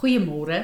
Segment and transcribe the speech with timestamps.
[0.00, 0.62] Goeiemôre.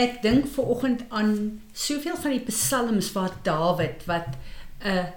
[0.00, 1.34] Ek dink ver oggend aan
[1.76, 4.38] soveel van die psalms waar Dawid wat
[4.80, 5.12] 'n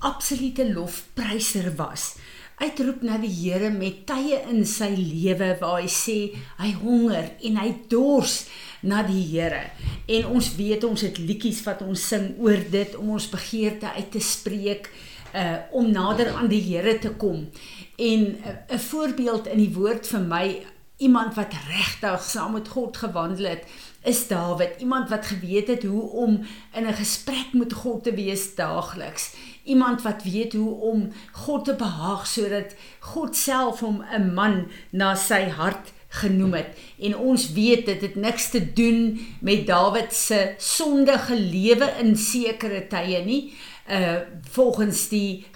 [0.00, 2.16] absolute lofpryser was.
[2.56, 7.56] Uitroep na die Here met tye in sy lewe waar hy sê hy honger en
[7.56, 8.46] hy dors
[8.80, 9.70] na die Here.
[10.08, 14.10] En ons weet ons het liedjies wat ons sing oor dit om ons begeerte uit
[14.10, 14.88] te spreek
[15.34, 17.50] uh om nader aan die Here te kom.
[17.98, 20.64] En uh, 'n voorbeeld in die woord vir my
[20.96, 23.64] iemand wat regtig saam met God gewandel het,
[24.02, 26.40] is Dawid, iemand wat geweet het hoe om
[26.72, 29.34] in 'n gesprek met God te wees daagliks.
[29.64, 35.14] Iemand wat weet hoe om God te behaag sodat God self hom 'n man na
[35.14, 36.66] sy hart genoem het.
[36.98, 42.86] En ons weet dit het niks te doen met Dawid se sondige lewe in sekere
[42.86, 43.52] tye nie.
[43.90, 44.18] Uh
[44.50, 45.46] volgens die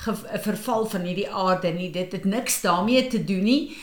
[0.43, 1.91] verval van hierdie aarde nie.
[1.91, 3.77] Dit het niks daarmee te doen nie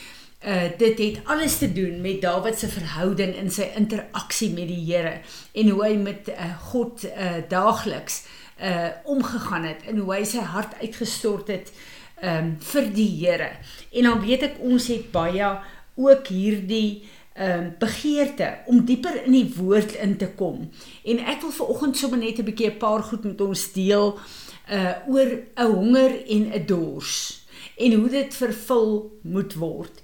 [0.45, 4.83] uh dit het alles te doen met Dawid se verhouding in sy interaksie met die
[4.85, 5.21] Here
[5.53, 8.23] en hoe hy met uh, God uh daagliks
[8.61, 11.71] uh omgegaan het en hoe hy sy hart uitgestort het
[12.21, 13.49] um vir die Here.
[13.91, 15.49] En dan weet ek ons het baie
[15.97, 20.69] ook hierdie um begeerte om dieper in die woord in te kom.
[21.05, 24.19] En ek wil vanoggend sommer net 'n bietjie 'n paar goed met ons deel
[24.69, 27.45] uh oor 'n honger en 'n dors
[27.77, 30.01] en hoe dit vervul moet word.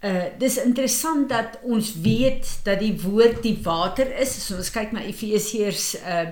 [0.00, 4.32] Uh dis interessant dat ons weet dat die woord die water is.
[4.38, 6.22] As ons kyk na Efesiërs uh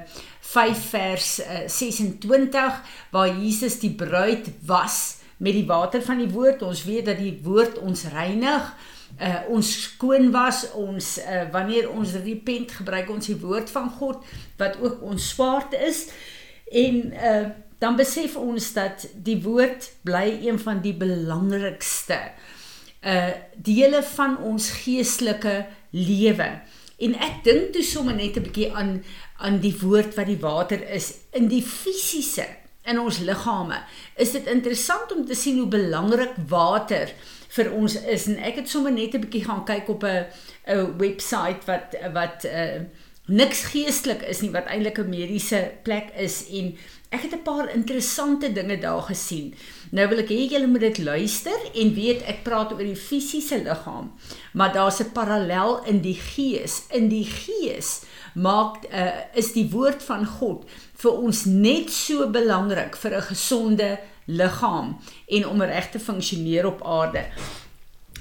[0.49, 2.79] 5 vers uh, 26
[3.13, 6.65] waar Jesus die bruid was met die water van die woord.
[6.65, 8.73] Ons weet dat die woord ons reinig,
[9.21, 14.25] uh ons skoon was, ons uh wanneer ons repent gebruik ons die woord van God
[14.57, 16.07] wat ook ons swaard is.
[16.73, 22.57] En uh dan besef ons dat die woord bly een van die belangrikste uh
[23.57, 26.49] dele van ons geestelike lewe.
[26.99, 29.05] En ek dink toe sommer net 'n bietjie aan
[29.39, 32.47] aan die woord wat die water is in die fisiese
[32.85, 33.83] in ons liggame.
[34.17, 37.13] Is dit interessant om te sien hoe belangrik water
[37.49, 40.27] vir ons is en ek het sommer net 'n bietjie gaan kyk op 'n
[40.67, 42.81] 'n webwerf wat wat uh
[43.29, 46.77] niks geestelik is nie wat eintlik 'n mediese plek is en
[47.13, 49.55] ek het 'n paar interessante dinge daar gesien.
[49.91, 53.63] Nou wil ek hê julle moet dit luister en weet ek praat oor die fisiese
[53.63, 54.13] liggaam,
[54.53, 56.83] maar daar's 'n parallel in die gees.
[56.91, 58.03] In die gees
[58.35, 60.65] maak uh, is die woord van God
[60.95, 64.97] vir ons net so belangrik vir 'n gesonde liggaam
[65.27, 67.25] en om reg te funksioneer op aarde.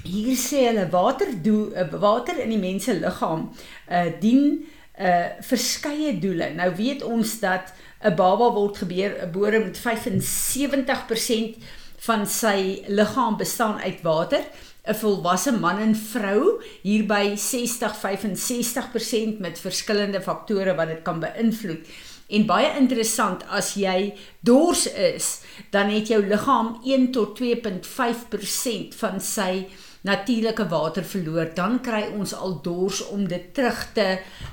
[0.02, 3.50] Hier sê hulle water doen uh, water in die mens se liggaam
[3.90, 4.66] uh, dien
[5.00, 6.54] uh verskeie doele.
[6.54, 7.72] Nou weet ons dat
[8.02, 11.56] 'n baba word gebore met 75%
[11.98, 14.44] van sy liggaam bestaan uit water.
[14.88, 21.86] 'n Volwasse man en vrou hierby 60-65% met verskillende faktore wat dit kan beïnvloed.
[22.28, 29.20] En baie interessant as jy dors is, dan het jou liggaam 1 tot 2.5% van
[29.20, 29.66] sy
[30.00, 34.06] natuurlike water verloor, dan kry ons al dors om dit terug te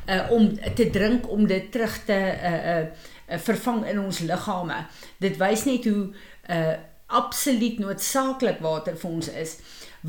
[0.10, 4.86] uh, om te drink om dit terug te uh, uh, vervang in ons liggame.
[5.18, 6.10] Dit wys net hoe
[6.50, 9.52] uh absoluut noodsaaklik water vir ons is.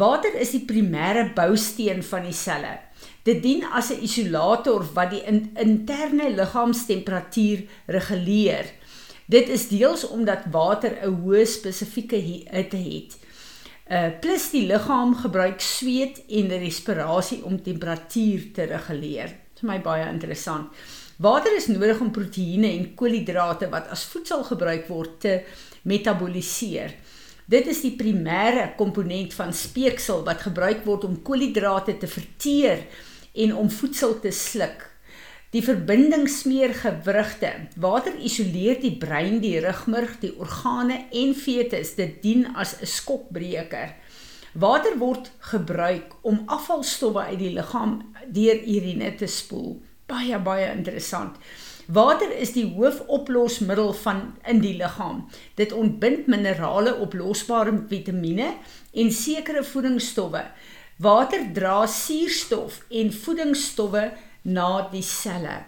[0.01, 2.73] Water is die primêre bousteen van die selle.
[3.25, 8.67] Dit dien as 'n isolator wat die in, interne liggaamstemperatuur reguleer.
[9.27, 13.17] Dit is deels omdat water 'n hoë spesifieke hitte het.
[13.87, 19.29] Uh plus die liggaam gebruik sweet en respirasie om temperatuur te reguleer.
[19.55, 20.73] Dit is my baie interessant.
[21.23, 25.37] Water is nodig om proteïene en koolhidrate wat as voedsel gebruik word te
[25.87, 26.97] metaboliseer.
[27.47, 32.83] Dit is die primêre komponent van speeksel wat gebruik word om koolhidrate te verteer
[33.39, 34.83] en om voedsel te sluk.
[35.57, 37.49] Die verbinding smeer gewrigte.
[37.81, 41.95] Water isoleer die brein, die rugmurg, die organe en fetus.
[41.97, 43.95] Dit dien as 'n skokbreker.
[44.53, 49.81] Water word gebruik om afvalstowwe uit die liggaam deur urine te spoel.
[50.07, 51.37] Baie baie interessant.
[51.87, 55.25] Water is die hoofoplosmiddel van in die liggaam.
[55.55, 58.57] Dit ontbind minerale, oplosbare vitamiene
[58.93, 60.45] en sekere voedingsstowwe.
[60.97, 64.05] Water dra suurstof en voedingsstowwe
[64.49, 65.59] na die selle.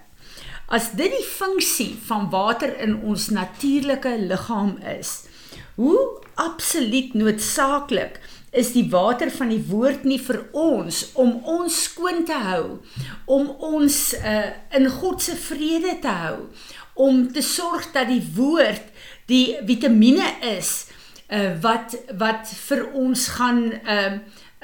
[0.72, 5.26] As dit die funksie van water in ons natuurlike liggaam is,
[5.76, 6.00] hoe
[6.40, 8.16] absoluut noodsaaklik
[8.56, 12.78] is die water van die woord nie vir ons om ons skoon te hou,
[13.28, 14.48] om ons uh,
[14.80, 16.38] in God se vrede te hou,
[16.96, 18.88] om te sorg dat die woord
[19.28, 20.87] die vitamiene is
[21.28, 24.12] uh, wat wat vir ons gaan uh,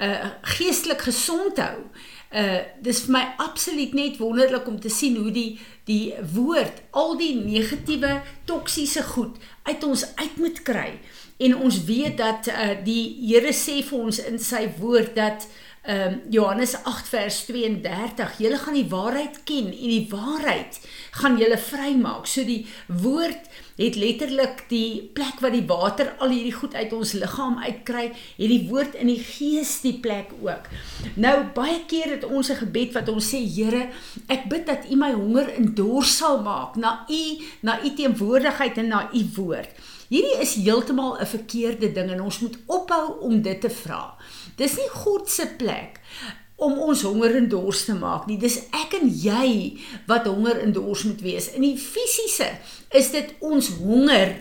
[0.00, 1.78] uh, geestelik gesond hou.
[2.34, 7.14] Uh dis vir my absoluut net wonderlik om te sien hoe die die woord al
[7.20, 8.16] die negatiewe
[8.48, 9.36] toksiese goed
[9.68, 10.88] uit ons uit moet kry.
[11.38, 15.46] En ons weet dat uh die Here sê vir ons in sy woord dat
[15.84, 20.78] ehm um, Johannes 8 vers 32 julle gaan die waarheid ken en die waarheid
[21.20, 22.24] gaan julle vrymaak.
[22.26, 27.12] So die woord het letterlik die plek waar die water al hierdie goed uit ons
[27.18, 30.70] liggaam uitkry, het die woord in die gees die plek ook.
[31.20, 33.90] Nou baie keer het ons 'n gebed wat ons sê Here,
[34.28, 37.22] ek bid dat U my honger en dors sal maak na U,
[37.60, 39.70] na U teenwoordigheid en na U woord.
[40.08, 44.14] Hierdie is heeltemal 'n verkeerde ding en ons moet ophou om dit te vra.
[44.56, 46.00] Dis nie God se plek
[46.64, 48.36] om ons honger en dors te maak nie.
[48.38, 49.48] Dis ek en jy
[50.10, 51.50] wat honger en dors moet wees.
[51.56, 52.52] In die fisiese
[52.94, 54.36] is dit ons honger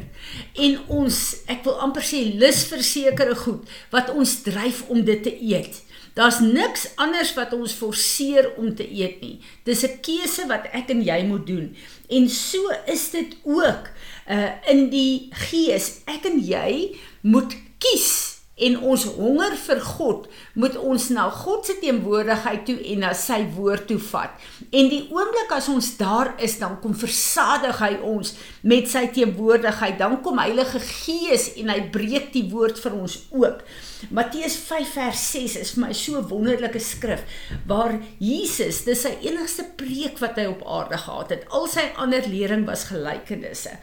[0.54, 1.22] en ons
[1.52, 5.82] ek wil amper sê lus vir sekere goed wat ons dryf om dit te eet.
[6.14, 9.40] Daar's niks anders wat ons forceer om te eet nie.
[9.66, 11.76] Dis 'n keuse wat ek en jy moet doen.
[12.10, 13.90] En so is dit ook
[14.30, 16.02] uh in die gees.
[16.06, 18.23] Ek en jy moet kies
[18.54, 20.28] en ons honger vir God
[20.62, 24.36] moet ons na God se teenwoordigheid toe en na sy woord toe vat.
[24.70, 29.98] En die oomblik as ons daar is, dan kom versadig hy ons met sy teenwoordigheid.
[29.98, 33.66] Dan kom Heilige Gees en hy breek die woord vir ons oop.
[34.14, 37.26] Matteus 5 vers 6 is vir my so wonderlike skrif
[37.70, 41.48] waar Jesus, dis sy enigste preek wat hy op aarde gehad het.
[41.50, 43.80] Al sy ander lering was gelykenisse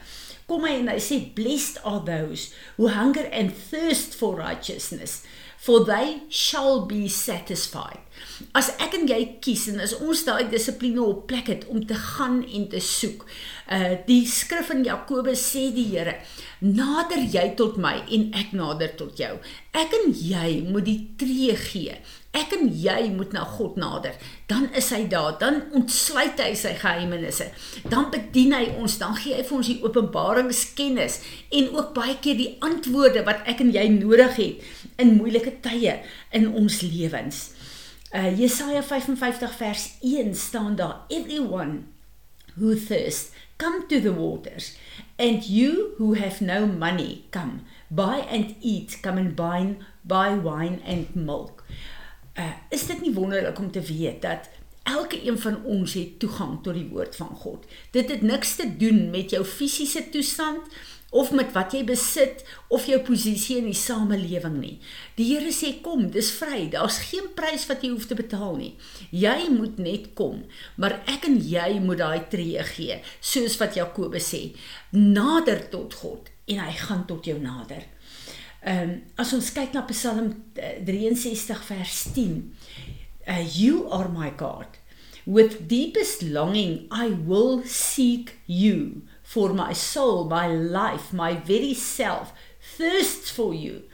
[0.51, 5.23] kom hy en hy sê blessed are those who hunger and thirst for righteousness
[5.61, 8.01] for they shall be satisfied.
[8.57, 11.95] As ek en jy kies en as ons daai dissipline op plek het om te
[11.95, 13.27] gaan en te soek.
[13.71, 16.17] Uh die skrif in Jakobus sê die Here,
[16.61, 19.35] nader jy tot my en ek nader tot jou.
[19.77, 22.01] Ek en jy moet die tree gee
[22.37, 24.15] ek en jy moet na God nader,
[24.51, 27.49] dan is hy daar, dan ontsluit hy sy geheimenisse.
[27.91, 31.19] Dan bedien hy ons, dan gee hy vir ons die openbaringskennis
[31.59, 35.99] en ook baie keer die antwoorde wat ek en jy nodig het in moeilike tye
[36.37, 37.49] in ons lewens.
[38.13, 41.83] Uh Jesaja 55 vers 1 staan daar: Everyone
[42.55, 44.77] who thirsts, come to the waters,
[45.17, 50.81] and you who have no money, come, buy and eat, come and buy, buy wine
[50.87, 51.65] and milk
[52.41, 54.49] uh, is dit nie wonderlik om te weet dat
[54.83, 57.67] elke een van ons het toegang tot die woord van God.
[57.91, 60.63] Dit het niks te doen met jou fisiese toestand
[61.11, 64.75] of met wat jy besit of jou posisie in die samelewing nie.
[65.19, 66.69] Die Here sê kom, dis vry.
[66.71, 68.73] Daar's geen prys wat jy hoef te betaal nie.
[69.11, 70.45] Jy moet net kom,
[70.79, 74.43] maar ek en jy moet daai tree gee, soos wat Jakobus sê,
[74.95, 77.87] nader tot God en hy gaan tot jou nader.
[78.61, 82.35] Ehm um, as ons kyk na Psalm 63 eh, vers 10.
[83.27, 84.77] Uh, you are my God.
[85.25, 92.33] With deepest longing I will seek you for my soul, my life, my very self
[92.77, 93.85] thirsts for you.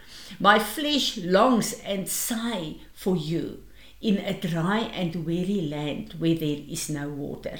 [0.40, 3.62] My flesh longs and sigh for you
[4.00, 7.58] in a dry and weary land where there is no water.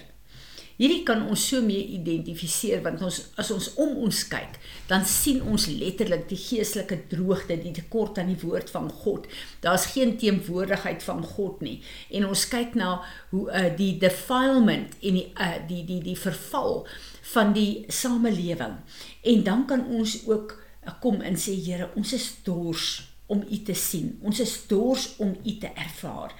[0.77, 4.59] Hierdie kan ons so mee identifiseer want ons as ons om ons kyk,
[4.91, 9.25] dan sien ons letterlik die geestelike droogte, die tekort aan die woord van God.
[9.65, 11.79] Daar's geen teenwoordigheid van God nie.
[12.13, 12.99] En ons kyk na
[13.33, 16.85] hoe uh, die defilement en die uh, die die die verval
[17.33, 18.77] van die samelewing.
[19.25, 23.59] En dan kan ons ook uh, kom en sê Here, ons is dors om u
[23.67, 24.15] te sien.
[24.23, 26.35] Ons is dors om u te ervaar.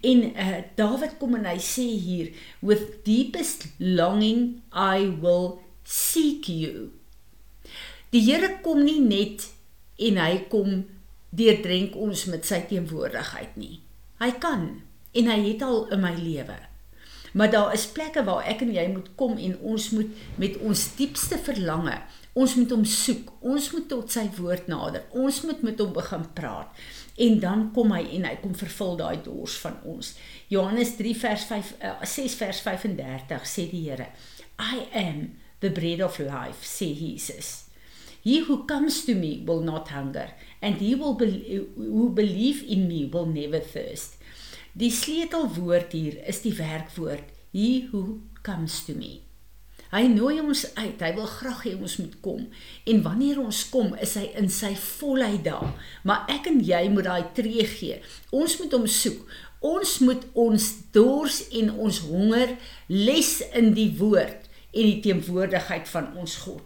[0.00, 6.90] En uh Dawid kom en hy sê hier with deepest longing I will seek you.
[8.12, 9.48] Die Here kom nie net
[10.00, 10.82] en hy kom
[11.32, 13.80] deurdrenk ons met sy teenwoordigheid nie.
[14.20, 14.68] Hy kan
[15.12, 16.58] en hy het al in my lewe.
[17.32, 20.88] Maar daar is plekke waar ek en jy moet kom en ons moet met ons
[20.98, 21.96] diepste verlange
[22.32, 23.28] Ons moet hom soek.
[23.44, 25.04] Ons moet tot sy woord nader.
[25.20, 26.78] Ons moet met hom begin praat.
[27.20, 30.14] En dan kom hy en hy kom vervul daai dors van ons.
[30.52, 34.08] Johannes 3 vers 5 uh, 6 vers 35 sê die Here,
[34.56, 35.20] I am
[35.60, 37.68] the bread of life, sê Jesus.
[38.22, 40.30] He who comes to me will not hunger
[40.62, 44.16] and he will be who believe in me will never thirst.
[44.72, 49.20] Die sleutelwoord hier is die werkwoord he who comes to me.
[49.92, 51.02] Hy nooi ons uit.
[51.04, 52.46] Hy wil graag hê ons moet kom.
[52.88, 55.74] En wanneer ons kom, is hy in sy volheid daar.
[56.08, 57.98] Maar ek en jy moet daai tree gee.
[58.32, 59.20] Ons moet hom soek.
[59.60, 62.56] Ons moet ons dors en ons honger
[62.88, 66.64] les in die woord en die teenwoordigheid van ons God.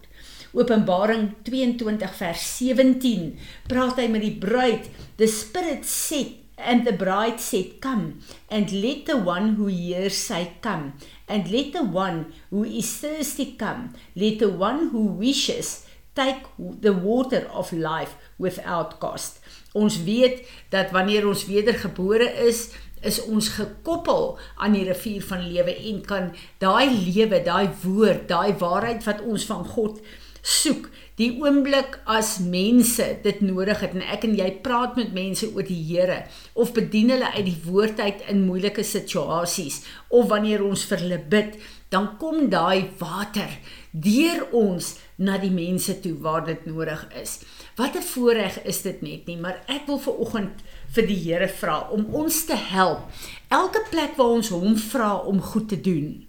[0.55, 3.29] Openbaring 22 vers 17
[3.67, 4.87] praat hy met die bruid.
[5.19, 8.21] The spirit said And the bride said, Come,
[8.51, 10.95] and let the one who hears say, Come,
[11.29, 16.93] and let the one who is thirsty come, let the one who wishes take the
[16.93, 19.41] water of life without cost.
[19.77, 22.71] Ons weet dat wanneer ons wedergebore is,
[23.05, 26.31] is ons gekoppel aan die rivier van lewe en kan
[26.63, 30.01] daai lewe, daai woord, daai waarheid wat ons van God
[30.47, 35.49] soek, die oomblik as mense dit nodig het en ek en jy praat met mense
[35.49, 36.19] oor die Here
[36.55, 39.81] of bedien hulle uit die woord uit in moeilike situasies
[40.13, 41.57] of wanneer ons vir hulle bid
[41.95, 43.49] dan kom daai water
[43.93, 47.41] deur ons na die mense toe waar dit nodig is.
[47.77, 50.63] Wat 'n voorreg is dit net nie, maar ek wil vir oggend
[50.95, 53.01] vir die Here vra om ons te help.
[53.49, 56.27] Elke plek waar ons hom vra om goed te doen.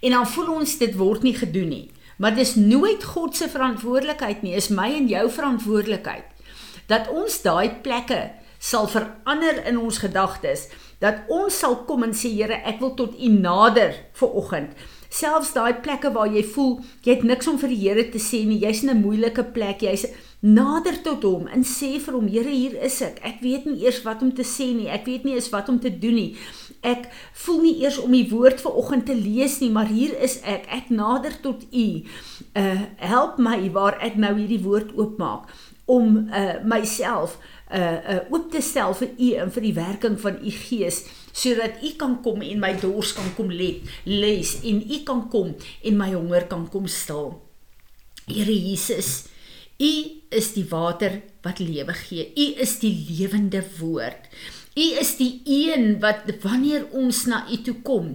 [0.00, 1.90] En dan voel ons dit word nie gedoen nie.
[2.20, 6.28] Maar dis nooit God se verantwoordelikheid nie, is my en jou verantwoordelikheid
[6.90, 8.18] dat ons daai plekke
[8.60, 10.66] sal verander in ons gedagtes,
[11.00, 14.74] dat ons sal kom en sê Here, ek wil tot U nader vir oggend.
[15.10, 16.74] Selfs daai plekke waar jy voel
[17.06, 19.86] jy het niks om vir die Here te sê nie, jy's in 'n moeilike plek,
[19.86, 20.06] jy's
[20.42, 23.20] nader tot hom en sê vir hom Here hier is ek.
[23.22, 24.88] Ek weet nie eers wat om te sê nie.
[24.88, 26.36] Ek weet nie eens wat om te doen nie
[26.86, 27.08] ek
[27.44, 30.68] voel nie eers om die woord vir oggend te lees nie maar hier is ek
[30.80, 31.86] ek nader tot u
[32.56, 32.80] uh
[33.12, 35.50] help my waar ek nou hierdie woord oopmaak
[35.90, 37.36] om uh myself
[37.68, 41.82] uh uh oop te stel vir u en vir die werking van u gees sodat
[41.84, 46.00] u kan kom en my dors kan kom let lees en u kan kom en
[46.00, 47.38] my honger kan kom stil
[48.30, 49.26] Here Jesus
[49.80, 49.92] U
[50.28, 52.26] is die water wat lewe gee.
[52.36, 54.28] U is die lewende woord.
[54.80, 58.14] U is die een wat wanneer ons na U toe kom,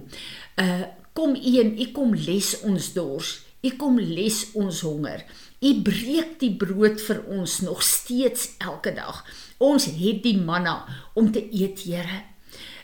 [0.58, 0.84] uh
[1.16, 3.28] kom U en U kom les ons dors.
[3.64, 5.22] U kom les ons honger.
[5.64, 9.22] U breek die brood vir ons nog steeds elke dag.
[9.56, 10.82] Ons het die manna
[11.16, 12.20] om te eet, Here.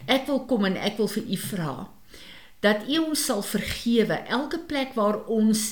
[0.09, 1.75] Ek wil kom en ek wil vir U vra
[2.63, 5.63] dat U ons sal vergewe elke plek waar ons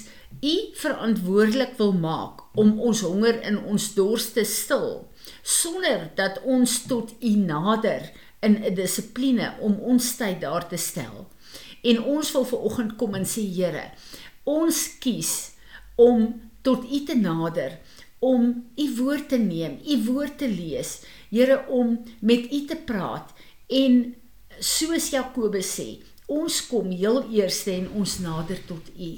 [0.42, 5.06] U verantwoordelik wil maak om ons honger en ons dors te stil
[5.42, 11.28] sonder dat ons tot U nader in 'n dissipline om ons tyd daar te stel.
[11.82, 13.90] En ons wil ver oggend kom en sê Here,
[14.44, 15.52] ons kies
[15.96, 17.78] om tot U te nader,
[18.18, 23.32] om U woord te neem, U woord te lees, Here om met U te praat
[23.68, 24.14] en
[24.58, 25.88] soos Jakobus sê,
[26.26, 29.12] ons kom heel eers en ons nader tot U.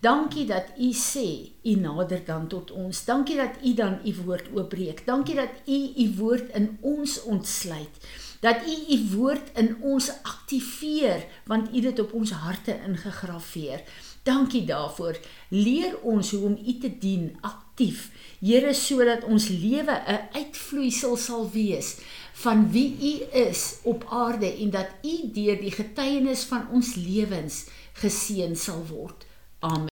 [0.00, 3.04] Dankie dat U sê U nader dan tot ons.
[3.04, 5.02] Dankie dat U dan U woord oopbreek.
[5.06, 8.06] Dankie dat U U woord in ons ontsluit.
[8.40, 13.82] Dat U U woord in ons aktiveer want U dit op ons harte ingegrafieer.
[14.22, 15.18] Dankie daarvoor.
[15.48, 18.10] Leer ons hoe om U te dien aktief.
[18.38, 21.96] Here sodat ons lewe 'n uitvloeisel sal wees
[22.32, 27.64] van wie U is op aarde en dat U deur die getuienis van ons lewens
[27.92, 29.27] geseën sal word.
[29.62, 29.88] um,